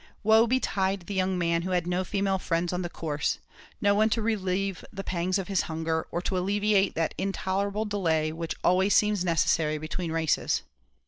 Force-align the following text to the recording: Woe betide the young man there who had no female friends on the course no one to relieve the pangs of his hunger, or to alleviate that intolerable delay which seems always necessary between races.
Woe 0.23 0.47
betide 0.47 1.01
the 1.01 1.13
young 1.13 1.37
man 1.37 1.61
there 1.61 1.65
who 1.65 1.71
had 1.73 1.85
no 1.85 2.03
female 2.03 2.39
friends 2.39 2.73
on 2.73 2.81
the 2.81 2.89
course 2.89 3.37
no 3.79 3.93
one 3.93 4.09
to 4.09 4.21
relieve 4.23 4.83
the 4.91 5.03
pangs 5.03 5.37
of 5.37 5.47
his 5.47 5.61
hunger, 5.69 6.07
or 6.09 6.23
to 6.23 6.35
alleviate 6.39 6.95
that 6.95 7.13
intolerable 7.19 7.85
delay 7.85 8.31
which 8.31 8.55
seems 8.55 8.61
always 8.63 9.23
necessary 9.25 9.77
between 9.77 10.11
races. 10.11 10.63